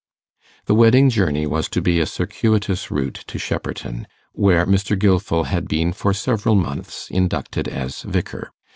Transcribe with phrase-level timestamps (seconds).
[0.65, 4.97] The wedding journey was to be a circuitous route to Shepperton, where Mr.
[4.97, 8.51] Gilfil had been for several months inducted as vicar.